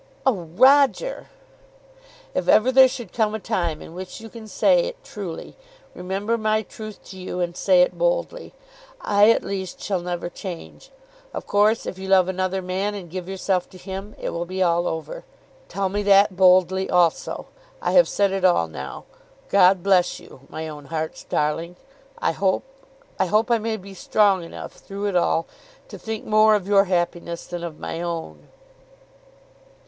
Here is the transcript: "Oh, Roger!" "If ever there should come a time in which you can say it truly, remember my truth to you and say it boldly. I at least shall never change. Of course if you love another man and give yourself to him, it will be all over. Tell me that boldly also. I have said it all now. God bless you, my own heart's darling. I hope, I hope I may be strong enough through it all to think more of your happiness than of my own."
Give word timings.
"Oh, 0.25 0.45
Roger!" 0.57 1.27
"If 2.33 2.47
ever 2.47 2.71
there 2.71 2.87
should 2.87 3.13
come 3.13 3.35
a 3.35 3.39
time 3.39 3.83
in 3.83 3.93
which 3.93 4.19
you 4.19 4.29
can 4.29 4.47
say 4.47 4.85
it 4.85 5.03
truly, 5.03 5.55
remember 5.93 6.39
my 6.39 6.63
truth 6.63 7.03
to 7.09 7.19
you 7.19 7.39
and 7.39 7.55
say 7.55 7.83
it 7.83 7.95
boldly. 7.99 8.51
I 8.99 9.29
at 9.29 9.43
least 9.43 9.79
shall 9.79 9.99
never 9.99 10.27
change. 10.27 10.89
Of 11.35 11.45
course 11.45 11.85
if 11.85 11.99
you 11.99 12.07
love 12.07 12.27
another 12.27 12.63
man 12.63 12.95
and 12.95 13.11
give 13.11 13.29
yourself 13.29 13.69
to 13.69 13.77
him, 13.77 14.15
it 14.17 14.31
will 14.31 14.47
be 14.47 14.63
all 14.63 14.87
over. 14.87 15.23
Tell 15.69 15.87
me 15.87 16.01
that 16.01 16.35
boldly 16.35 16.89
also. 16.89 17.49
I 17.79 17.91
have 17.91 18.09
said 18.09 18.31
it 18.31 18.43
all 18.43 18.67
now. 18.67 19.05
God 19.49 19.83
bless 19.83 20.19
you, 20.19 20.39
my 20.49 20.67
own 20.67 20.85
heart's 20.85 21.23
darling. 21.23 21.75
I 22.17 22.31
hope, 22.31 22.63
I 23.19 23.27
hope 23.27 23.51
I 23.51 23.59
may 23.59 23.77
be 23.77 23.93
strong 23.93 24.41
enough 24.43 24.73
through 24.73 25.05
it 25.09 25.15
all 25.15 25.45
to 25.89 25.99
think 25.99 26.25
more 26.25 26.55
of 26.55 26.67
your 26.67 26.85
happiness 26.85 27.45
than 27.45 27.63
of 27.63 27.77
my 27.79 28.01
own." 28.01 28.47